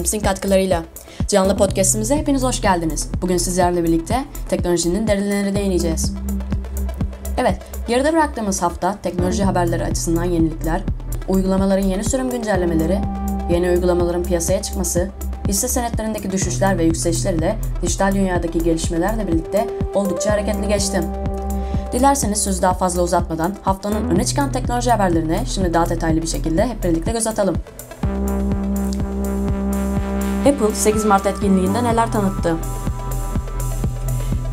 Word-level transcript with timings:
Polifilms'in 0.00 0.28
katkılarıyla. 0.28 0.82
Canlı 1.28 1.56
podcastimize 1.56 2.16
hepiniz 2.16 2.42
hoş 2.42 2.60
geldiniz. 2.60 3.08
Bugün 3.22 3.36
sizlerle 3.36 3.84
birlikte 3.84 4.24
teknolojinin 4.48 5.06
derinlerine 5.06 5.54
değineceğiz. 5.54 6.12
Evet, 7.38 7.58
geride 7.88 8.12
bıraktığımız 8.12 8.62
hafta 8.62 8.98
teknoloji 9.02 9.44
haberleri 9.44 9.84
açısından 9.84 10.24
yenilikler, 10.24 10.82
uygulamaların 11.28 11.86
yeni 11.86 12.04
sürüm 12.04 12.30
güncellemeleri, 12.30 12.98
yeni 13.50 13.70
uygulamaların 13.70 14.22
piyasaya 14.22 14.62
çıkması, 14.62 15.10
hisse 15.48 15.68
senetlerindeki 15.68 16.32
düşüşler 16.32 16.78
ve 16.78 16.84
yükselişler 16.84 17.34
ile 17.34 17.56
dijital 17.82 18.14
dünyadaki 18.14 18.58
gelişmelerle 18.58 19.28
birlikte 19.28 19.66
oldukça 19.94 20.32
hareketli 20.32 20.68
geçti. 20.68 21.00
Dilerseniz 21.92 22.42
sözü 22.42 22.62
daha 22.62 22.74
fazla 22.74 23.02
uzatmadan 23.02 23.54
haftanın 23.62 24.10
öne 24.10 24.24
çıkan 24.24 24.52
teknoloji 24.52 24.90
haberlerine 24.90 25.40
şimdi 25.46 25.74
daha 25.74 25.88
detaylı 25.88 26.22
bir 26.22 26.26
şekilde 26.26 26.66
hep 26.66 26.84
birlikte 26.84 27.12
göz 27.12 27.26
atalım. 27.26 27.56
Apple 30.40 30.74
8 30.74 31.04
Mart 31.04 31.26
etkinliğinde 31.26 31.84
neler 31.84 32.12
tanıttı? 32.12 32.56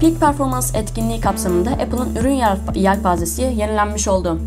Peak 0.01 0.19
Performance 0.19 0.67
etkinliği 0.77 1.21
kapsamında 1.21 1.69
Apple'ın 1.69 2.15
ürün 2.15 2.41
yelpazesi 2.75 3.41
yenilenmiş 3.41 4.07
oldu. 4.07 4.39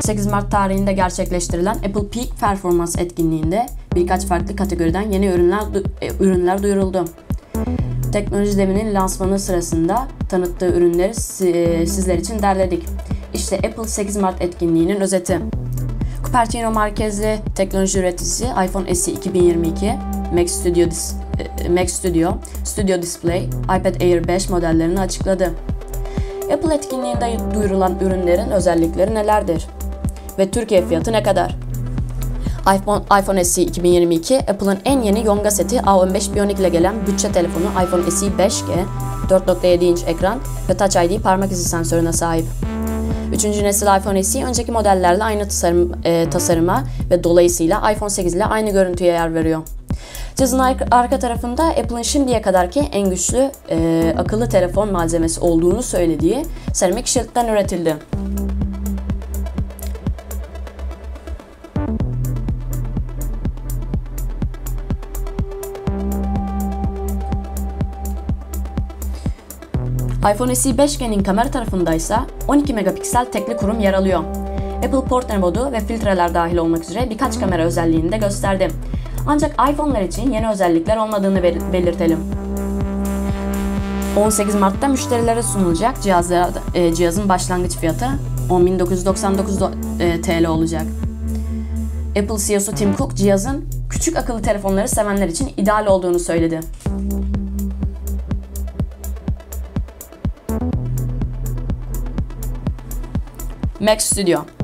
8 0.00 0.26
Mart 0.26 0.50
tarihinde 0.50 0.92
gerçekleştirilen 0.92 1.74
Apple 1.74 2.08
Peak 2.08 2.40
Performance 2.40 3.02
etkinliğinde 3.02 3.66
birkaç 3.94 4.26
farklı 4.26 4.56
kategoriden 4.56 5.10
yeni 5.10 5.26
ürünler 5.26 5.60
e, 6.00 6.08
ürünler 6.20 6.62
duyuruldu. 6.62 7.04
Teknoloji 8.12 8.58
devinin 8.58 8.94
lansmanı 8.94 9.38
sırasında 9.38 10.08
tanıttığı 10.28 10.68
ürünleri 10.68 11.10
e, 11.48 11.86
sizler 11.86 12.18
için 12.18 12.42
derledik. 12.42 12.86
İşte 13.34 13.56
Apple 13.56 13.88
8 13.88 14.16
Mart 14.16 14.42
etkinliğinin 14.42 15.00
özeti. 15.00 15.40
Cupertino 16.24 16.70
merkezli 16.70 17.38
teknoloji 17.54 17.98
üreticisi 17.98 18.44
iPhone 18.44 18.94
SE 18.94 19.12
2022, 19.12 19.94
Mac 20.32 20.48
Studio, 20.48 20.84
e, 21.64 21.68
Mac 21.68 21.88
Studio, 21.88 22.34
Studio 22.64 23.02
Display, 23.02 23.44
iPad 23.64 24.00
Air 24.00 24.28
5 24.28 24.48
modellerini 24.50 25.00
açıkladı. 25.00 25.54
Apple 26.52 26.74
etkinliğinde 26.74 27.36
duyurulan 27.54 27.98
ürünlerin 28.00 28.50
özellikleri 28.50 29.14
nelerdir? 29.14 29.66
Ve 30.38 30.50
Türkiye 30.50 30.86
fiyatı 30.86 31.12
ne 31.12 31.22
kadar? 31.22 31.56
iPhone, 32.76 33.02
iPhone 33.20 33.44
SE 33.44 33.62
2022, 33.62 34.38
Apple'ın 34.38 34.78
en 34.84 35.00
yeni 35.00 35.26
Yonga 35.26 35.50
seti 35.50 35.76
A15 35.76 36.34
Bionic 36.34 36.60
ile 36.60 36.68
gelen 36.68 37.06
bütçe 37.06 37.32
telefonu 37.32 37.64
iPhone 37.84 38.10
SE 38.10 38.26
5G, 38.26 38.84
4.7 39.28 39.84
inç 39.84 40.02
ekran 40.06 40.38
ve 40.68 40.76
Touch 40.76 40.96
ID 40.96 41.20
parmak 41.20 41.52
izi 41.52 41.68
sensörüne 41.68 42.12
sahip. 42.12 42.44
Üçüncü 43.32 43.64
nesil 43.64 43.86
iPhone 43.98 44.22
SE 44.22 44.44
önceki 44.44 44.72
modellerle 44.72 45.24
aynı 45.24 45.44
tasarım, 45.44 45.92
e, 46.04 46.30
tasarıma 46.30 46.84
ve 47.10 47.24
dolayısıyla 47.24 47.92
iPhone 47.92 48.10
8 48.10 48.34
ile 48.34 48.44
aynı 48.44 48.70
görüntüye 48.70 49.12
yer 49.12 49.34
veriyor. 49.34 49.62
Cihazın 50.38 50.58
arka 50.90 51.18
tarafında 51.18 51.64
Apple'ın 51.64 52.02
şimdiye 52.02 52.42
kadarki 52.42 52.80
en 52.80 53.10
güçlü 53.10 53.50
e, 53.70 54.14
akıllı 54.18 54.48
telefon 54.48 54.92
malzemesi 54.92 55.40
olduğunu 55.40 55.82
söylediği 55.82 56.46
seramik 56.72 57.06
şeritten 57.06 57.48
üretildi. 57.48 57.96
iPhone 70.34 70.54
SE 70.54 70.70
5G'nin 70.70 71.22
kamera 71.22 71.50
tarafındaysa 71.50 72.26
12 72.48 72.74
megapiksel 72.74 73.24
tekli 73.24 73.56
kurum 73.56 73.80
yer 73.80 73.94
alıyor. 73.94 74.24
Apple 74.76 75.04
Portrait 75.08 75.40
modu 75.40 75.72
ve 75.72 75.80
filtreler 75.80 76.34
dahil 76.34 76.56
olmak 76.56 76.82
üzere 76.82 77.10
birkaç 77.10 77.40
kamera 77.40 77.62
özelliğini 77.62 78.12
de 78.12 78.18
gösterdi. 78.18 78.68
Ancak 79.26 79.70
iPhone'lar 79.72 80.00
için 80.02 80.32
yeni 80.32 80.48
özellikler 80.48 80.96
olmadığını 80.96 81.42
belirtelim. 81.42 82.18
18 84.16 84.54
Mart'ta 84.54 84.88
müşterilere 84.88 85.42
sunulacak 85.42 86.02
cihazlar, 86.02 86.50
e, 86.74 86.94
cihazın 86.94 87.28
başlangıç 87.28 87.76
fiyatı 87.76 88.06
10.999 88.50 89.70
e, 90.00 90.20
TL 90.20 90.46
olacak. 90.46 90.86
Apple 92.08 92.38
CEO'su 92.46 92.72
Tim 92.72 92.96
Cook 92.96 93.14
cihazın 93.14 93.64
küçük 93.90 94.16
akıllı 94.16 94.42
telefonları 94.42 94.88
sevenler 94.88 95.28
için 95.28 95.52
ideal 95.56 95.86
olduğunu 95.86 96.18
söyledi. 96.18 96.60
Mac 103.80 104.00
Studio 104.00 104.57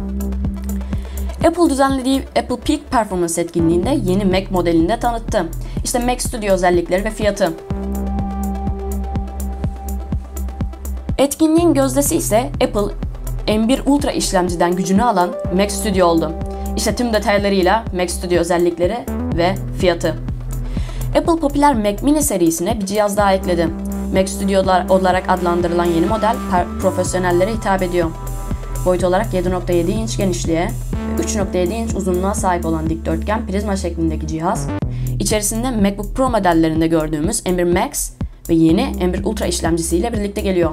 Apple 1.47 1.71
düzenlediği 1.71 2.21
Apple 2.21 2.57
Peak 2.57 2.91
Performance 2.91 3.41
etkinliğinde 3.41 3.99
yeni 4.05 4.25
Mac 4.25 4.47
modelini 4.51 4.89
de 4.89 5.01
tanıttı. 5.01 5.47
İşte 5.85 5.99
Mac 5.99 6.21
Studio 6.21 6.53
özellikleri 6.53 7.05
ve 7.05 7.11
fiyatı. 7.11 7.53
Etkinliğin 11.19 11.75
gözdesi 11.75 12.17
ise 12.17 12.51
Apple 12.65 12.95
M1 13.47 13.81
Ultra 13.87 14.13
işlemciden 14.13 14.77
gücünü 14.77 15.03
alan 15.03 15.31
Mac 15.57 15.71
Studio 15.71 16.07
oldu. 16.07 16.33
İşte 16.77 16.97
tüm 16.97 17.13
detaylarıyla 17.13 17.85
Mac 17.97 18.09
Studio 18.09 18.37
özellikleri 18.37 18.97
ve 19.37 19.55
fiyatı. 19.79 20.15
Apple 21.09 21.41
popüler 21.41 21.75
Mac 21.75 22.03
Mini 22.03 22.23
serisine 22.23 22.81
bir 22.81 22.87
cihaz 22.87 23.17
daha 23.17 23.35
ekledi. 23.35 23.69
Mac 24.15 24.27
Studio 24.27 24.61
olarak 24.95 25.29
adlandırılan 25.29 25.85
yeni 25.85 26.07
model 26.07 26.37
profesyonellere 26.81 27.55
hitap 27.55 27.83
ediyor. 27.83 28.11
Boyut 28.85 29.05
olarak 29.05 29.35
7.7 29.35 29.91
inç 29.91 30.17
genişliğe, 30.17 30.71
3.7 31.25 31.73
inç 31.73 31.95
uzunluğa 31.95 32.35
sahip 32.35 32.67
olan 32.67 32.91
dikdörtgen 32.91 33.47
prizma 33.47 33.77
şeklindeki 33.77 34.27
cihaz, 34.27 34.69
içerisinde 35.19 35.71
MacBook 35.71 36.17
Pro 36.17 36.31
modellerinde 36.31 36.87
gördüğümüz 36.87 37.41
M1 37.41 37.83
Max 37.83 38.11
ve 38.49 38.55
yeni 38.55 38.81
M1 38.81 39.25
Ultra 39.25 39.47
işlemcisiyle 39.47 40.13
birlikte 40.13 40.41
geliyor. 40.41 40.71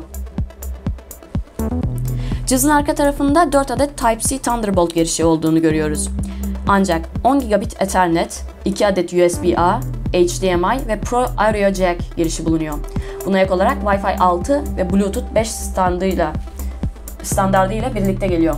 Cihazın 2.47 2.69
arka 2.69 2.95
tarafında 2.95 3.51
4 3.51 3.72
adet 3.72 3.97
Type-C 3.97 4.38
Thunderbolt 4.38 4.95
girişi 4.95 5.25
olduğunu 5.25 5.61
görüyoruz. 5.61 6.09
Ancak 6.67 7.09
10 7.23 7.40
gigabit 7.40 7.81
Ethernet, 7.81 8.44
2 8.66 8.88
adet 8.88 9.13
USB-A, 9.13 9.79
HDMI 10.13 10.88
ve 10.88 11.00
Pro 11.00 11.25
Audio 11.38 11.73
Jack 11.73 12.17
girişi 12.17 12.45
bulunuyor. 12.45 12.78
Buna 13.25 13.40
ek 13.40 13.53
olarak 13.53 13.78
Wi-Fi 13.84 14.17
6 14.17 14.63
ve 14.78 14.90
Bluetooth 14.90 15.35
5 15.35 15.51
standıyla 15.51 16.34
standartıyla 17.23 17.95
birlikte 17.95 18.28
geliyor. 18.28 18.56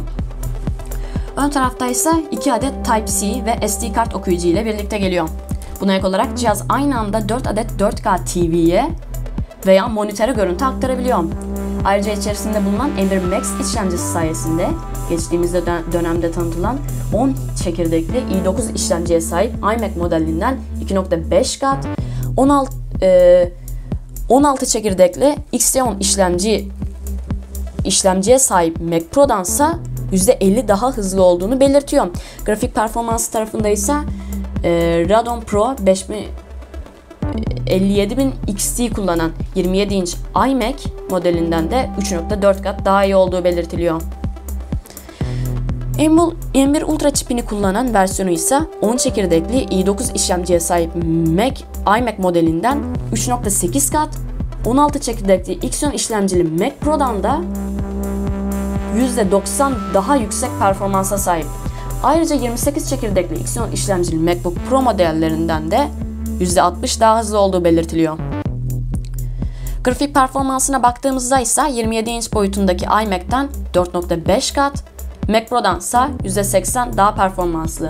Ön 1.37 1.49
tarafta 1.49 1.87
ise 1.87 2.09
2 2.31 2.53
adet 2.53 2.85
Type-C 2.85 3.45
ve 3.45 3.67
SD 3.67 3.93
kart 3.93 4.15
okuyucu 4.15 4.47
ile 4.47 4.65
birlikte 4.65 4.97
geliyor. 4.97 5.29
Buna 5.81 5.95
ek 5.95 6.07
olarak 6.07 6.37
cihaz 6.37 6.63
aynı 6.69 6.99
anda 6.99 7.29
4 7.29 7.47
adet 7.47 7.71
4K 7.71 8.25
TV'ye 8.25 8.89
veya 9.65 9.87
monitöre 9.87 10.31
görüntü 10.31 10.65
aktarabiliyor. 10.65 11.23
Ayrıca 11.85 12.11
içerisinde 12.11 12.65
bulunan 12.65 12.89
M1 12.89 13.35
Max 13.35 13.67
işlemcisi 13.67 14.11
sayesinde 14.11 14.67
geçtiğimiz 15.09 15.53
dönemde 15.93 16.31
tanıtılan 16.31 16.77
10 17.13 17.35
çekirdekli 17.63 18.17
i9 18.17 18.75
işlemciye 18.75 19.21
sahip 19.21 19.53
iMac 19.57 19.95
modelinden 19.97 20.57
2.5 20.85 21.59
kat, 21.59 21.87
16 22.37 22.73
e, 23.01 23.51
16 24.29 24.65
çekirdekli 24.65 25.35
Xeon 25.51 25.99
işlemci 25.99 26.69
işlemciye 27.85 28.39
sahip 28.39 28.81
Mac 28.81 29.05
Pro'dansa 29.05 29.79
%50 30.13 30.67
daha 30.67 30.91
hızlı 30.91 31.23
olduğunu 31.23 31.59
belirtiyor. 31.59 32.07
Grafik 32.45 32.75
performans 32.75 33.27
tarafında 33.27 33.69
ise 33.69 33.93
e, 34.63 34.69
Radeon 35.09 35.41
Pro 35.41 35.75
5000 35.79 36.25
57000 37.67 38.33
XT 38.47 38.93
kullanan 38.95 39.31
27 39.55 39.93
inç 39.93 40.15
iMac 40.49 40.75
modelinden 41.09 41.71
de 41.71 41.89
3.4 41.99 42.61
kat 42.63 42.85
daha 42.85 43.05
iyi 43.05 43.15
olduğu 43.15 43.43
belirtiliyor. 43.43 44.01
M1 45.97 46.83
Ultra 46.83 47.11
çipini 47.13 47.45
kullanan 47.45 47.93
versiyonu 47.93 48.31
ise 48.31 48.59
10 48.81 48.97
çekirdekli 48.97 49.63
i9 49.63 50.15
işlemciye 50.15 50.59
sahip 50.59 50.95
Mac 51.35 51.61
iMac 51.99 52.17
modelinden 52.17 52.79
3.8 53.13 53.91
kat, 53.91 54.09
16 54.65 54.99
çekirdekli 54.99 55.53
Xeon 55.53 55.91
işlemcili 55.91 56.43
Mac 56.43 56.73
Pro'dan 56.81 57.23
da 57.23 57.41
%90 58.93 59.73
daha 59.93 60.15
yüksek 60.15 60.49
performansa 60.59 61.17
sahip. 61.17 61.47
Ayrıca 62.03 62.35
28 62.35 62.89
çekirdekli 62.89 63.39
Xeon 63.39 63.71
işlemcili 63.71 64.17
MacBook 64.17 64.55
Pro 64.69 64.81
modellerinden 64.81 65.71
de 65.71 65.87
%60 66.39 66.99
daha 66.99 67.19
hızlı 67.19 67.39
olduğu 67.39 67.63
belirtiliyor. 67.63 68.17
Grafik 69.83 70.13
performansına 70.13 70.83
baktığımızda 70.83 71.39
ise 71.39 71.61
27 71.71 72.09
inç 72.09 72.33
boyutundaki 72.33 72.85
iMac'ten 72.85 73.49
4.5 73.73 74.55
kat, 74.55 74.83
Mac 75.27 75.45
Pro'dan 75.45 75.79
ise 75.79 75.97
%80 75.97 76.97
daha 76.97 77.15
performanslı. 77.15 77.89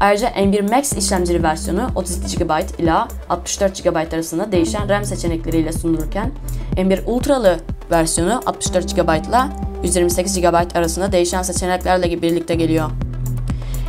Ayrıca 0.00 0.28
M1 0.28 0.76
Max 0.76 0.92
işlemcili 0.92 1.42
versiyonu 1.42 1.88
32 1.94 2.36
GB 2.36 2.80
ile 2.80 2.94
64 3.28 3.84
GB 3.84 3.96
arasında 4.14 4.52
değişen 4.52 4.88
RAM 4.88 5.04
seçenekleriyle 5.04 5.72
sunulurken 5.72 6.32
M1 6.76 7.04
Ultra'lı 7.06 7.58
versiyonu 7.90 8.40
64 8.46 8.96
GB 8.96 9.28
ile 9.28 9.68
128 9.82 10.40
GB 10.40 10.76
arasında 10.76 11.12
değişen 11.12 11.42
seçeneklerle 11.42 12.22
birlikte 12.22 12.54
geliyor. 12.54 12.90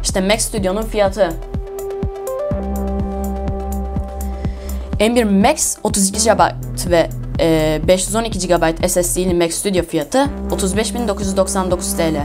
İşte 0.03 0.21
Mac 0.21 0.39
Studio'nun 0.39 0.81
fiyatı. 0.81 1.33
M1 4.99 5.47
Max 5.49 5.77
32 5.83 6.29
GB 6.29 6.41
ve 6.89 7.09
e, 7.39 7.81
512 7.87 8.47
GB 8.47 8.87
SSD'li 8.87 9.33
Mac 9.33 9.51
Studio 9.51 9.83
fiyatı 9.83 10.29
35.999 10.49 11.97
TL. 11.97 12.17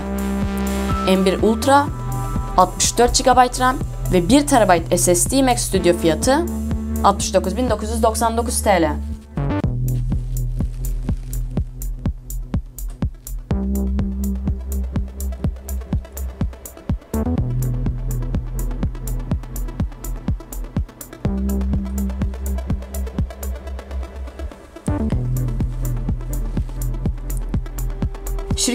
M1 1.09 1.41
Ultra 1.41 1.87
64 2.57 3.25
GB 3.25 3.61
RAM 3.61 3.77
ve 4.13 4.29
1 4.29 4.47
TB 4.47 4.97
SSD 4.97 5.43
Mac 5.43 5.59
Studio 5.59 5.93
fiyatı 5.93 6.31
69.999 7.05 8.65
TL. 8.65 9.14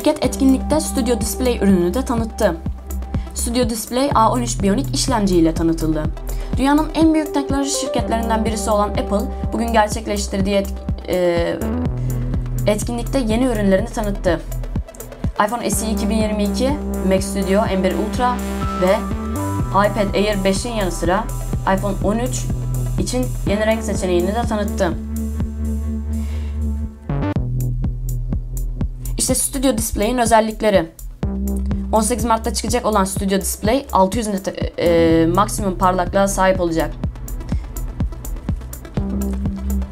Şirket 0.09 0.25
etkinlikte 0.25 0.79
Studio 0.79 1.21
Display 1.21 1.57
ürününü 1.57 1.93
de 1.93 2.05
tanıttı. 2.05 2.55
Studio 3.35 3.69
Display 3.69 4.07
A13 4.07 4.63
Bionic 4.63 4.91
işlemci 4.93 5.37
ile 5.37 5.53
tanıtıldı. 5.53 6.03
Dünyanın 6.57 6.89
en 6.95 7.13
büyük 7.13 7.33
teknoloji 7.33 7.71
şirketlerinden 7.71 8.45
birisi 8.45 8.69
olan 8.69 8.89
Apple 8.89 9.51
bugün 9.53 9.73
gerçekleştirdiği 9.73 10.55
et, 10.55 10.73
e, 11.07 11.55
etkinlikte 12.67 13.19
yeni 13.19 13.45
ürünlerini 13.45 13.89
tanıttı. 13.89 14.41
iPhone 15.45 15.69
SE 15.69 15.91
2022, 15.91 16.69
Mac 17.07 17.21
Studio 17.21 17.61
M1 17.61 17.93
Ultra 17.95 18.35
ve 18.81 18.95
iPad 19.69 20.13
Air 20.13 20.37
5'in 20.37 20.73
yanı 20.73 20.91
sıra 20.91 21.23
iPhone 21.77 21.95
13 22.03 22.45
için 22.99 23.25
yeni 23.47 23.65
renk 23.65 23.83
seçeneğini 23.83 24.27
de 24.27 24.41
tanıttı. 24.49 25.08
İşte 29.29 29.41
Studio 29.41 29.77
Display'in 29.77 30.17
özellikleri. 30.17 30.85
18 31.91 32.25
Mart'ta 32.25 32.53
çıkacak 32.53 32.85
olan 32.85 33.03
Studio 33.03 33.41
Display 33.41 33.85
600 33.91 34.27
net 34.27 34.53
e, 34.79 35.25
maksimum 35.35 35.77
parlaklığa 35.77 36.27
sahip 36.27 36.61
olacak. 36.61 36.91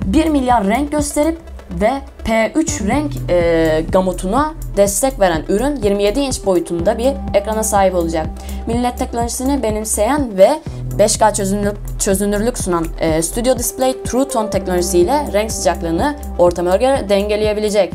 1 0.05 0.25
milyar 0.25 0.67
renk 0.67 0.91
gösterip 0.91 1.37
ve 1.81 1.91
P3 2.25 2.87
renk 2.87 3.11
e, 3.29 3.85
gamutuna 3.91 4.53
destek 4.77 5.19
veren 5.19 5.43
ürün 5.49 5.75
27 5.75 6.19
inç 6.19 6.45
boyutunda 6.45 6.97
bir 6.97 7.13
ekrana 7.33 7.63
sahip 7.63 7.95
olacak. 7.95 8.27
Millet 8.67 8.97
teknolojisini 8.97 9.63
benimseyen 9.63 10.37
ve 10.37 10.49
5K 10.97 11.33
çözünürlük, 11.33 11.99
çözünürlük 11.99 12.57
sunan 12.57 12.85
e, 12.99 13.21
Studio 13.21 13.57
Display 13.57 14.03
True 14.03 14.27
Tone 14.27 14.49
teknolojisiyle 14.49 15.29
renk 15.33 15.51
sıcaklığını 15.51 16.15
ortama 16.39 16.75
göre 16.75 17.05
dengeleyebilecek. 17.09 17.93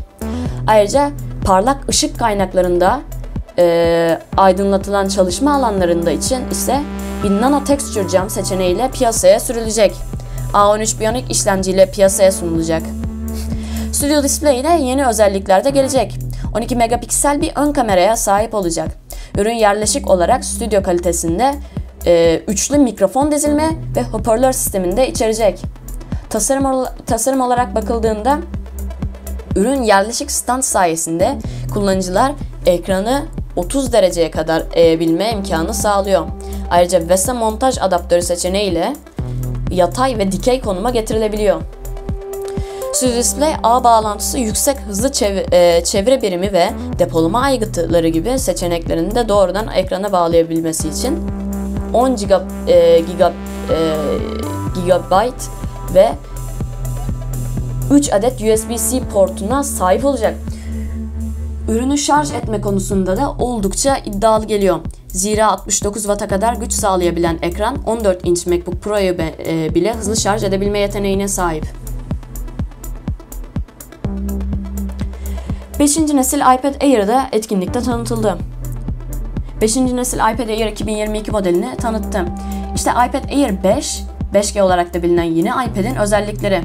Ayrıca 0.66 1.10
parlak 1.44 1.88
ışık 1.88 2.18
kaynaklarında 2.18 3.00
e, 3.58 4.18
aydınlatılan 4.36 5.08
çalışma 5.08 5.54
alanlarında 5.54 6.10
için 6.10 6.50
ise 6.50 6.80
bir 7.24 7.30
nano 7.30 7.64
texture 7.64 8.08
cam 8.08 8.30
seçeneğiyle 8.30 8.90
piyasaya 8.90 9.40
sürülecek. 9.40 9.94
A13 10.52 11.00
Bionic 11.00 11.26
işlemciyle 11.30 11.90
piyasaya 11.90 12.32
sunulacak. 12.32 12.82
Studio 13.92 14.22
Display 14.22 14.60
ile 14.60 14.68
yeni 14.68 15.06
özellikler 15.06 15.64
de 15.64 15.70
gelecek. 15.70 16.18
12 16.56 16.76
megapiksel 16.76 17.40
bir 17.40 17.52
ön 17.56 17.72
kameraya 17.72 18.16
sahip 18.16 18.54
olacak. 18.54 18.88
Ürün 19.38 19.54
yerleşik 19.54 20.10
olarak 20.10 20.44
stüdyo 20.44 20.82
kalitesinde 20.82 21.54
e, 22.06 22.40
üçlü 22.48 22.78
mikrofon 22.78 23.32
dizilme 23.32 23.70
ve 23.96 24.02
hoparlör 24.02 24.52
sisteminde 24.52 25.08
içerecek. 25.08 25.62
Tasarım, 26.30 26.86
tasarım 27.06 27.40
olarak 27.40 27.74
bakıldığında 27.74 28.38
ürün 29.56 29.82
yerleşik 29.82 30.30
stand 30.30 30.62
sayesinde 30.62 31.38
kullanıcılar 31.74 32.32
ekranı 32.66 33.22
30 33.56 33.92
dereceye 33.92 34.30
kadar 34.30 34.62
eğebilme 34.72 35.30
imkanı 35.30 35.74
sağlıyor. 35.74 36.26
Ayrıca 36.70 37.08
VESA 37.08 37.34
montaj 37.34 37.78
adaptörü 37.80 38.22
seçeneğiyle 38.22 38.92
yatay 39.70 40.18
ve 40.18 40.32
dikey 40.32 40.60
konuma 40.60 40.90
getirilebiliyor. 40.90 41.60
Studio 42.92 43.16
Display 43.16 43.54
ağ 43.62 43.84
bağlantısı 43.84 44.38
yüksek 44.38 44.76
hızlı 44.80 45.08
çev- 45.08 45.54
e, 45.54 45.84
çevre 45.84 46.22
birimi 46.22 46.52
ve 46.52 46.70
depolama 46.98 47.40
aygıtları 47.40 48.08
gibi 48.08 48.38
seçeneklerini 48.38 49.14
de 49.14 49.28
doğrudan 49.28 49.68
ekrana 49.68 50.12
bağlayabilmesi 50.12 50.88
için 50.88 51.18
10 51.92 52.16
giga, 52.16 52.42
e, 52.68 53.00
giga, 53.00 53.32
e, 53.70 53.76
gigabyte 54.80 55.44
ve 55.94 56.08
3 57.90 58.12
adet 58.12 58.32
USB-C 58.32 59.00
portuna 59.12 59.62
sahip 59.62 60.04
olacak. 60.04 60.34
Ürünü 61.68 61.98
şarj 61.98 62.30
etme 62.30 62.60
konusunda 62.60 63.16
da 63.16 63.30
oldukça 63.30 63.96
iddialı 63.96 64.46
geliyor. 64.46 64.78
Zira 65.08 65.46
69 65.46 66.02
Watt'a 66.02 66.28
kadar 66.28 66.54
güç 66.54 66.72
sağlayabilen 66.72 67.38
ekran 67.42 67.76
14 67.86 68.26
inç 68.26 68.46
MacBook 68.46 68.82
Pro'yu 68.82 69.14
e, 69.46 69.74
bile 69.74 69.94
hızlı 69.94 70.16
şarj 70.16 70.44
edebilme 70.44 70.78
yeteneğine 70.78 71.28
sahip. 71.28 71.66
5. 75.78 75.98
nesil 75.98 76.38
iPad 76.38 76.82
Air 76.82 77.08
da 77.08 77.28
etkinlikte 77.32 77.80
tanıtıldı. 77.80 78.38
5. 79.60 79.76
nesil 79.76 80.18
iPad 80.18 80.48
Air 80.48 80.66
2022 80.66 81.30
modelini 81.30 81.76
tanıttı. 81.76 82.24
İşte 82.74 82.90
iPad 82.90 83.24
Air 83.30 83.62
5, 83.62 84.02
5G 84.34 84.62
olarak 84.62 84.94
da 84.94 85.02
bilinen 85.02 85.22
yeni 85.22 85.48
iPad'in 85.48 85.94
özellikleri. 85.94 86.60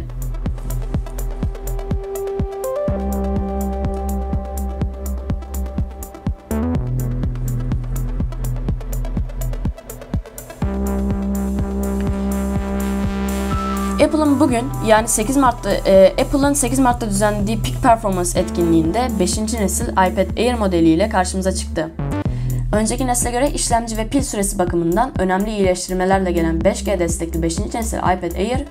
Bugün 14.40 14.66
yani 14.86 15.08
8 15.08 15.38
Mart'ta 15.38 15.72
e, 15.72 16.14
Apple'ın 16.22 16.54
8 16.54 16.80
Mart'ta 16.80 17.10
düzenlediği 17.10 17.60
Peak 17.62 17.84
Performance 17.84 18.40
etkinliğinde 18.40 19.08
5. 19.20 19.38
nesil 19.38 19.88
iPad 19.92 20.38
Air 20.38 20.54
modeliyle 20.54 21.10
karşımıza 21.10 21.52
çıktı. 21.52 21.92
Önceki 22.74 23.08
nesle 23.08 23.32
göre 23.32 23.52
işlemci 23.52 23.98
ve 23.98 24.08
pil 24.08 24.22
süresi 24.22 24.60
bakımından 24.60 25.22
önemli 25.22 25.50
iyileştirmelerle 25.50 26.32
gelen 26.32 26.60
5G 26.60 27.00
destekli 27.00 27.42
5. 27.42 27.60
nesil 27.60 27.98
iPad 27.98 28.36
Air, 28.36 28.66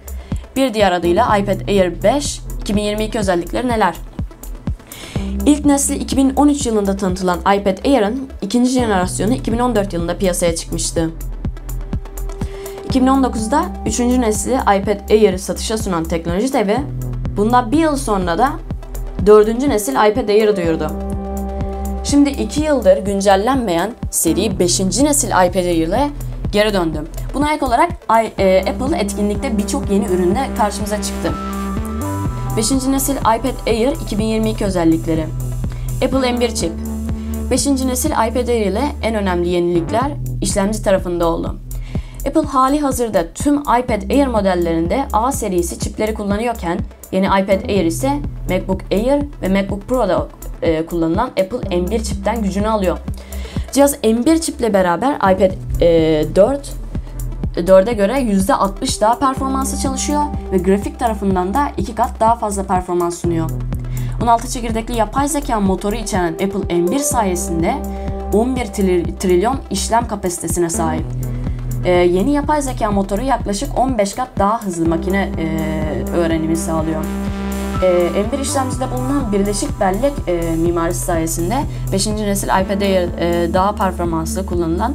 bir 0.56 0.74
diğer 0.74 0.92
adıyla 0.92 1.36
iPad 1.36 1.68
Air 1.68 2.02
5 2.02 2.40
2022 2.60 3.18
özellikleri 3.18 3.68
neler? 3.68 3.94
İlk 5.46 5.64
nesli 5.64 5.94
2013 5.94 6.66
yılında 6.66 6.96
tanıtılan 6.96 7.38
iPad 7.40 7.84
Air'ın 7.84 8.28
ikinci 8.42 8.70
jenerasyonu 8.70 9.34
2014 9.34 9.92
yılında 9.92 10.18
piyasaya 10.18 10.56
çıkmıştı. 10.56 11.10
2019'da 12.96 13.66
3. 13.86 14.00
nesli 14.00 14.52
iPad 14.52 15.10
Air'ı 15.10 15.38
satışa 15.38 15.78
sunan 15.78 16.04
teknoloji 16.04 16.52
devi, 16.52 16.78
bundan 17.36 17.72
bir 17.72 17.78
yıl 17.78 17.96
sonra 17.96 18.38
da 18.38 18.52
4. 19.26 19.68
nesil 19.68 19.92
iPad 19.92 20.28
Air'ı 20.28 20.56
duyurdu. 20.56 20.90
Şimdi 22.04 22.30
2 22.30 22.60
yıldır 22.60 22.96
güncellenmeyen 22.96 23.90
seri 24.10 24.58
5. 24.58 24.80
nesil 24.80 25.28
iPad 25.28 25.54
Air 25.54 25.86
ile 25.86 26.10
geri 26.52 26.74
döndü. 26.74 27.04
Buna 27.34 27.52
ek 27.52 27.64
olarak 27.66 27.90
e, 28.38 28.64
Apple 28.68 28.98
etkinlikte 28.98 29.58
birçok 29.58 29.90
yeni 29.90 30.04
ürünle 30.06 30.48
karşımıza 30.58 30.96
çıktı. 31.02 31.32
5. 32.56 32.70
nesil 32.70 33.16
iPad 33.16 33.66
Air 33.66 33.92
2022 33.92 34.64
özellikleri 34.64 35.26
Apple 36.04 36.30
M1 36.30 36.54
çip 36.54 36.72
5. 37.50 37.66
nesil 37.66 38.10
iPad 38.10 38.48
Air 38.48 38.66
ile 38.66 38.82
en 39.02 39.14
önemli 39.14 39.48
yenilikler 39.48 40.12
işlemci 40.40 40.82
tarafında 40.82 41.26
oldu. 41.26 41.65
Apple 42.26 42.42
hali 42.42 42.80
hazırda 42.80 43.32
tüm 43.34 43.58
iPad 43.60 44.10
Air 44.10 44.26
modellerinde 44.26 45.06
A 45.12 45.32
serisi 45.32 45.78
çipleri 45.78 46.14
kullanıyorken 46.14 46.78
yeni 47.12 47.26
iPad 47.26 47.68
Air 47.68 47.84
ise 47.84 48.12
MacBook 48.50 48.80
Air 48.92 49.22
ve 49.42 49.48
MacBook 49.48 49.88
Pro'da 49.88 50.28
e, 50.62 50.86
kullanılan 50.86 51.26
Apple 51.26 51.58
M1 51.58 52.02
çipten 52.02 52.42
gücünü 52.42 52.68
alıyor. 52.68 52.98
Cihaz 53.72 53.94
M1 53.94 54.40
çiple 54.40 54.74
beraber 54.74 55.14
iPad 55.14 55.50
e, 55.80 56.24
4 56.36 56.72
4'e 57.56 57.92
göre 57.92 58.12
%60 58.12 59.00
daha 59.00 59.18
performanslı 59.18 59.78
çalışıyor 59.78 60.22
ve 60.52 60.58
grafik 60.58 60.98
tarafından 60.98 61.54
da 61.54 61.68
2 61.76 61.94
kat 61.94 62.10
daha 62.20 62.34
fazla 62.36 62.62
performans 62.62 63.18
sunuyor. 63.18 63.50
16 64.22 64.48
çekirdekli 64.48 64.96
yapay 64.96 65.28
zeka 65.28 65.60
motoru 65.60 65.96
içeren 65.96 66.32
Apple 66.32 66.74
M1 66.74 66.98
sayesinde 66.98 67.74
11 68.32 68.66
trilyon 69.18 69.56
işlem 69.70 70.08
kapasitesine 70.08 70.70
sahip. 70.70 71.04
Ee, 71.86 71.90
yeni 71.90 72.32
yapay 72.32 72.62
zeka 72.62 72.90
motoru 72.90 73.22
yaklaşık 73.22 73.78
15 73.78 74.14
kat 74.14 74.28
daha 74.38 74.62
hızlı 74.62 74.88
makine 74.88 75.30
e, 75.38 76.16
öğrenimi 76.16 76.56
sağlıyor. 76.56 77.04
E, 77.82 77.86
M1 77.86 78.42
işlemcide 78.42 78.90
bulunan 78.90 79.32
birleşik 79.32 79.80
bellek 79.80 80.12
e, 80.26 80.56
mimarisi 80.56 81.00
sayesinde 81.00 81.54
5. 81.92 82.06
nesil 82.06 82.48
iPad 82.48 82.80
Air 82.80 83.08
e, 83.18 83.54
daha 83.54 83.74
performanslı 83.74 84.46
kullanılan 84.46 84.94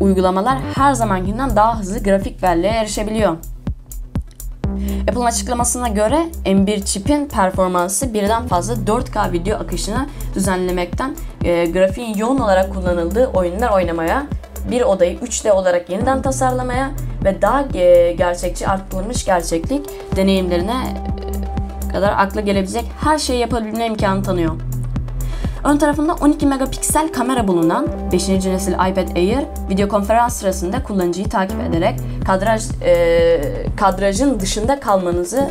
uygulamalar 0.00 0.58
her 0.74 0.92
zamankinden 0.92 1.56
daha 1.56 1.78
hızlı 1.78 2.02
grafik 2.02 2.42
belleğe 2.42 2.72
erişebiliyor. 2.72 3.36
Apple'ın 5.08 5.24
açıklamasına 5.24 5.88
göre 5.88 6.26
M1 6.44 6.84
çipin 6.84 7.28
performansı 7.28 8.14
birden 8.14 8.46
fazla 8.46 8.74
4K 8.74 9.32
video 9.32 9.58
akışını 9.58 10.06
düzenlemekten 10.34 11.14
e, 11.44 11.66
grafiğin 11.66 12.16
yoğun 12.16 12.38
olarak 12.38 12.74
kullanıldığı 12.74 13.26
oyunlar 13.26 13.70
oynamaya, 13.70 14.26
bir 14.70 14.82
odayı 14.82 15.18
3D 15.18 15.52
olarak 15.52 15.90
yeniden 15.90 16.22
tasarlamaya 16.22 16.90
ve 17.24 17.42
daha 17.42 17.62
gerçekçi 18.16 18.68
arttırılmış 18.68 19.24
gerçeklik 19.24 19.86
deneyimlerine 20.16 20.96
e, 21.88 21.92
kadar 21.92 22.12
akla 22.18 22.40
gelebilecek 22.40 22.84
her 23.04 23.18
şeyi 23.18 23.40
yapabilme 23.40 23.86
imkanı 23.86 24.22
tanıyor. 24.22 24.52
Ön 25.64 25.76
tarafında 25.76 26.14
12 26.14 26.46
megapiksel 26.46 27.12
kamera 27.12 27.48
bulunan 27.48 27.88
5. 28.12 28.28
nesil 28.28 28.72
iPad 28.72 29.16
Air 29.16 29.46
video 29.70 29.88
konferans 29.88 30.36
sırasında 30.36 30.82
kullanıcıyı 30.82 31.28
takip 31.28 31.60
ederek 31.60 32.00
kadraj 32.26 32.62
e, 32.82 33.40
kadrajın 33.76 34.40
dışında 34.40 34.80
kalmanızı 34.80 35.50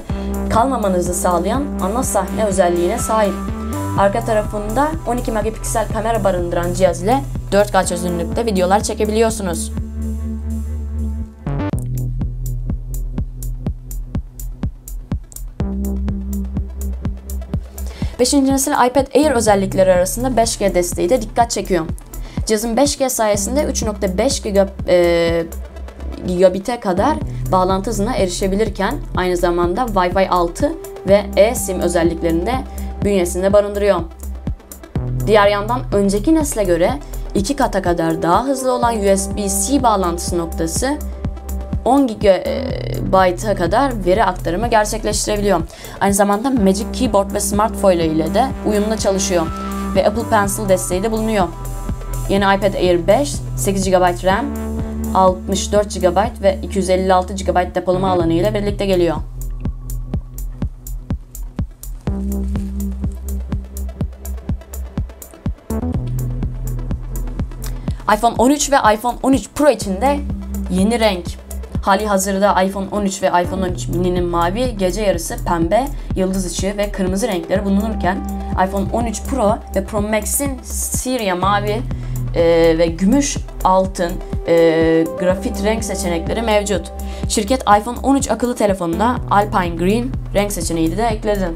kalmamanızı 0.49 1.13
sağlayan 1.13 1.63
ana 1.81 2.03
sahne 2.03 2.45
özelliğine 2.45 2.97
sahip. 2.97 3.33
Arka 3.99 4.25
tarafında 4.25 4.87
12 5.07 5.31
megapiksel 5.31 5.87
kamera 5.93 6.23
barındıran 6.23 6.73
cihaz 6.73 7.03
ile 7.03 7.23
4K 7.53 7.85
çözünürlükte 7.85 8.45
videolar 8.45 8.83
çekebiliyorsunuz. 8.83 9.71
5. 18.19 18.33
nesil 18.33 18.71
iPad 18.71 19.07
Air 19.15 19.31
özellikleri 19.31 19.93
arasında 19.93 20.41
5G 20.41 20.75
desteği 20.75 21.09
de 21.09 21.21
dikkat 21.21 21.51
çekiyor. 21.51 21.85
Cihazın 22.45 22.75
5G 22.75 23.09
sayesinde 23.09 23.61
3.5 23.63 24.43
giga, 24.43 24.69
e, 24.87 25.45
gigabit'e 26.27 26.79
kadar 26.79 27.17
bağlantı 27.51 27.89
hızına 27.89 28.15
erişebilirken 28.15 28.95
aynı 29.15 29.37
zamanda 29.37 29.81
Wi-Fi 29.81 30.29
6 30.29 30.73
ve 31.07 31.25
eSIM 31.35 31.79
özelliklerini 31.79 32.45
de 32.45 32.55
bünyesinde 33.03 33.53
barındırıyor. 33.53 33.99
Diğer 35.27 35.47
yandan 35.47 35.81
önceki 35.93 36.35
nesle 36.35 36.63
göre 36.63 36.91
2 37.35 37.55
kata 37.55 37.81
kadar 37.81 38.21
daha 38.21 38.45
hızlı 38.45 38.71
olan 38.71 38.95
USB-C 38.95 39.83
bağlantısı 39.83 40.37
noktası 40.37 40.97
10 41.85 42.07
GB'a 42.07 43.55
kadar 43.55 44.05
veri 44.05 44.23
aktarımı 44.23 44.67
gerçekleştirebiliyor. 44.67 45.61
Aynı 46.01 46.13
zamanda 46.13 46.49
Magic 46.49 46.91
Keyboard 46.93 47.33
ve 47.33 47.39
Smartphone 47.39 48.05
ile 48.05 48.33
de 48.33 48.45
uyumlu 48.67 48.97
çalışıyor 48.97 49.45
ve 49.95 50.07
Apple 50.07 50.29
Pencil 50.29 50.69
desteği 50.69 51.03
de 51.03 51.11
bulunuyor. 51.11 51.47
Yeni 52.29 52.43
iPad 52.43 52.73
Air 52.73 53.07
5, 53.07 53.35
8 53.57 53.89
GB 53.89 54.25
RAM, 54.25 54.45
64 55.13 56.01
GB 56.01 56.43
ve 56.43 56.59
256 56.63 57.33
GB 57.33 57.75
depolama 57.75 58.11
alanı 58.11 58.33
ile 58.33 58.53
birlikte 58.53 58.85
geliyor. 58.85 59.15
iPhone 68.15 68.35
13 68.37 68.71
ve 68.71 68.75
iPhone 68.93 69.17
13 69.23 69.49
Pro 69.55 69.69
için 69.69 70.01
de 70.01 70.19
yeni 70.71 70.99
renk 70.99 71.25
Hali 71.83 72.07
hazırda 72.07 72.63
iPhone 72.63 72.87
13 72.91 73.23
ve 73.23 73.27
iPhone 73.27 73.65
13 73.65 73.87
mini'nin 73.87 74.25
mavi, 74.25 74.77
gece 74.77 75.01
yarısı 75.01 75.45
pembe, 75.45 75.87
yıldız 76.15 76.45
ışığı 76.45 76.77
ve 76.77 76.91
kırmızı 76.91 77.27
renkleri 77.27 77.65
bulunurken 77.65 78.17
iPhone 78.67 78.85
13 78.93 79.21
Pro 79.23 79.57
ve 79.75 79.85
Pro 79.85 80.01
Max'in 80.01 80.59
Sierra 80.63 81.35
mavi 81.35 81.81
e, 82.35 82.75
ve 82.77 82.85
gümüş 82.85 83.37
altın 83.63 84.11
e, 84.47 84.53
grafit 85.19 85.63
renk 85.63 85.83
seçenekleri 85.83 86.41
mevcut. 86.41 86.91
Şirket 87.29 87.61
iPhone 87.61 87.97
13 88.03 88.31
akıllı 88.31 88.55
telefonuna 88.55 89.17
Alpine 89.31 89.75
Green 89.75 90.11
renk 90.33 90.51
seçeneği 90.51 90.97
de 90.97 91.03
ekledi. 91.03 91.49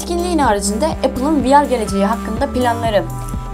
Etkinliğin 0.00 0.38
haricinde 0.38 0.86
Apple'ın 0.86 1.44
VR 1.44 1.64
geleceği 1.64 2.04
hakkında 2.04 2.52
planları. 2.52 3.04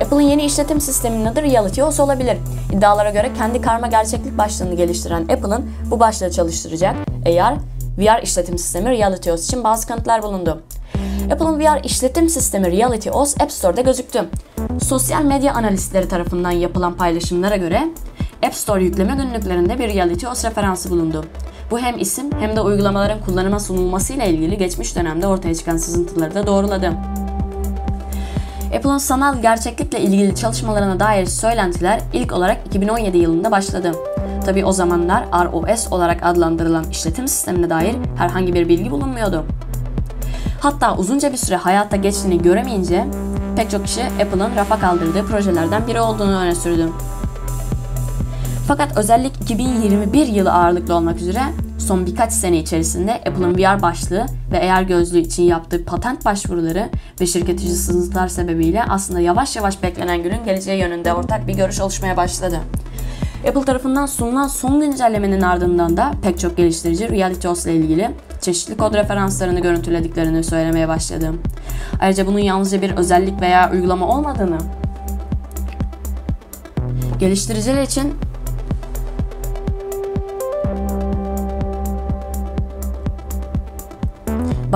Apple'ın 0.03 0.21
yeni 0.21 0.45
işletim 0.45 0.81
sisteminin 0.81 1.25
adı 1.25 1.43
Reality 1.43 1.83
OS 1.83 2.01
olabilir. 2.01 2.39
İddialara 2.73 3.11
göre 3.11 3.31
kendi 3.39 3.61
karma 3.61 3.87
gerçeklik 3.87 4.39
başlığını 4.39 4.75
geliştiren 4.75 5.23
Apple'ın 5.23 5.71
bu 5.91 6.01
başlığı 6.01 6.31
çalıştıracak 6.31 6.97
AR, 7.27 7.55
VR 7.99 8.23
işletim 8.23 8.59
sistemi 8.59 8.91
Reality 8.91 9.31
OS 9.31 9.47
için 9.47 9.65
bazı 9.65 9.87
kanıtlar 9.87 10.23
bulundu. 10.23 10.63
Apple'ın 11.33 11.61
VR 11.61 11.85
işletim 11.85 12.29
sistemi 12.29 12.71
Reality 12.71 13.11
OS 13.11 13.41
App 13.41 13.53
Store'da 13.53 13.81
gözüktü. 13.81 14.25
Sosyal 14.83 15.23
medya 15.23 15.55
analistleri 15.55 16.09
tarafından 16.09 16.51
yapılan 16.51 16.95
paylaşımlara 16.95 17.57
göre 17.57 17.89
App 18.47 18.55
Store 18.55 18.85
yükleme 18.85 19.15
günlüklerinde 19.15 19.79
bir 19.79 19.95
Reality 19.95 20.27
OS 20.27 20.45
referansı 20.45 20.91
bulundu. 20.91 21.25
Bu 21.71 21.79
hem 21.79 21.99
isim 21.99 22.31
hem 22.41 22.57
de 22.57 22.61
uygulamaların 22.61 23.21
kullanıma 23.21 23.61
sunulmasıyla 23.61 24.25
ilgili 24.25 24.59
geçmiş 24.59 24.97
dönemde 24.97 25.27
ortaya 25.27 25.55
çıkan 25.55 25.77
sızıntıları 25.77 26.35
da 26.35 26.47
doğruladı. 26.47 26.93
Apple'ın 28.77 28.99
sanal 28.99 29.43
gerçeklikle 29.43 30.01
ilgili 30.01 30.35
çalışmalarına 30.35 31.01
dair 31.01 31.27
söylentiler 31.27 32.01
ilk 32.13 32.33
olarak 32.33 32.67
2017 32.67 33.19
yılında 33.19 33.51
başladı. 33.51 33.93
Tabi 34.45 34.65
o 34.65 34.73
zamanlar 34.73 35.25
ROS 35.33 35.93
olarak 35.93 36.23
adlandırılan 36.23 36.85
işletim 36.91 37.29
sistemine 37.29 37.71
dair 37.71 37.97
herhangi 38.17 38.55
bir 38.55 38.69
bilgi 38.69 38.91
bulunmuyordu. 38.91 39.45
Hatta 40.61 40.97
uzunca 40.97 41.33
bir 41.33 41.37
süre 41.37 41.57
hayatta 41.57 41.97
geçtiğini 41.97 42.43
göremeyince 42.43 43.05
pek 43.57 43.71
çok 43.71 43.87
kişi 43.87 44.03
Apple'ın 44.03 44.57
rafa 44.57 44.79
kaldırdığı 44.79 45.27
projelerden 45.27 45.87
biri 45.87 46.01
olduğunu 46.01 46.39
öne 46.39 46.55
sürdü. 46.55 46.89
Fakat 48.69 48.97
özellik 48.97 49.33
2021 49.43 50.27
yılı 50.27 50.53
ağırlıklı 50.53 50.95
olmak 50.95 51.21
üzere 51.21 51.41
son 51.79 52.07
birkaç 52.07 52.33
sene 52.33 52.59
içerisinde 52.59 53.15
Apple'ın 53.15 53.59
VR 53.59 53.83
başlığı 53.83 54.27
ve 54.53 54.73
AR 54.73 54.83
gözlüğü 54.83 55.19
için 55.19 55.43
yaptığı 55.43 55.85
patent 55.85 56.25
başvuruları 56.25 56.89
ve 57.21 57.27
şirket 57.27 57.61
içi 57.61 57.75
sebebiyle 58.29 58.85
aslında 58.85 59.21
yavaş 59.21 59.57
yavaş 59.57 59.83
beklenen 59.83 60.23
günün 60.23 60.45
geleceği 60.45 60.81
yönünde 60.81 61.13
ortak 61.13 61.47
bir 61.49 61.55
görüş 61.55 61.81
oluşmaya 61.81 62.17
başladı. 62.17 62.61
Apple 63.49 63.65
tarafından 63.65 64.07
sunulan 64.07 64.47
son 64.47 64.81
güncellemenin 64.81 65.41
ardından 65.41 65.97
da 65.97 66.13
pek 66.23 66.39
çok 66.39 66.57
geliştirici 66.57 67.11
Reality 67.11 67.49
OS 67.49 67.67
ile 67.67 67.77
ilgili 67.77 68.11
çeşitli 68.41 68.77
kod 68.77 68.95
referanslarını 68.95 69.61
görüntülediklerini 69.61 70.45
söylemeye 70.45 70.89
başladı. 70.89 71.33
Ayrıca 72.01 72.27
bunun 72.27 72.39
yalnızca 72.39 72.83
bir 72.83 72.91
özellik 72.91 73.41
veya 73.41 73.73
uygulama 73.73 74.09
olmadığını, 74.09 74.59
geliştiriciler 77.19 77.83
için 77.83 78.15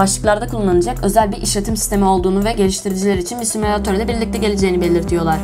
başlıklarda 0.01 0.47
kullanılacak 0.47 1.05
özel 1.05 1.33
bir 1.33 1.37
işletim 1.37 1.77
sistemi 1.77 2.05
olduğunu 2.05 2.45
ve 2.45 2.53
geliştiriciler 2.53 3.17
için 3.17 3.41
bir 3.41 3.45
simülatörle 3.45 4.09
birlikte 4.09 4.39
geleceğini 4.39 4.81
belirtiyorlar. 4.81 5.39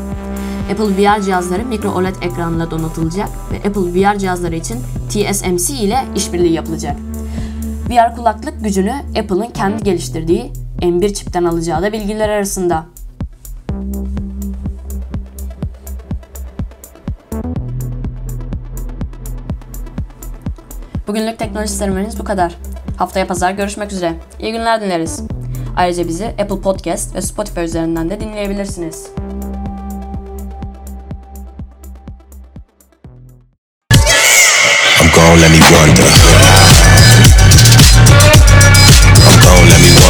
Apple 0.73 0.97
VR 0.97 1.23
cihazları 1.23 1.65
mikro 1.65 1.91
OLED 1.91 2.15
ekranla 2.23 2.71
donatılacak 2.71 3.29
ve 3.53 3.57
Apple 3.69 3.81
VR 3.95 4.19
cihazları 4.19 4.57
için 4.57 4.79
TSMC 5.09 5.75
ile 5.75 6.05
işbirliği 6.17 6.53
yapılacak. 6.53 6.97
VR 7.91 8.17
kulaklık 8.17 8.65
gücünü 8.65 8.93
Apple'ın 8.93 9.51
kendi 9.51 9.83
geliştirdiği 9.83 10.53
M1 10.81 11.15
çipten 11.15 11.45
alacağı 11.45 11.83
da 11.83 11.93
bilgiler 11.93 12.29
arasında. 12.29 12.87
Bugünlük 21.07 21.39
teknoloji 21.39 21.73
serüvenimiz 21.73 22.19
bu 22.19 22.25
kadar. 22.25 22.66
Haftaya 22.97 23.27
pazar 23.27 23.51
görüşmek 23.51 23.93
üzere. 23.93 24.15
İyi 24.41 24.53
günler 24.53 24.81
dileriz. 24.81 25.23
Ayrıca 25.77 26.09
bizi 26.09 26.27
Apple 26.27 26.61
Podcast 26.61 27.15
ve 27.15 27.23
Spotify 27.23 27.61
üzerinden 27.61 28.11
de 28.11 28.21
dinleyebilirsiniz. 28.21 29.07
I'm 35.01 35.11
gone 35.15 35.27
gon' 35.27 35.41
let 35.41 35.51
me 35.51 35.59
wonder. 35.59 36.07
I'm 39.27 39.39
gon' 39.41 39.69
let 39.69 39.81
me 39.81 39.89
wonder. 39.95 40.06